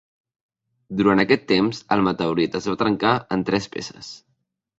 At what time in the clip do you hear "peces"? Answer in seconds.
3.79-4.11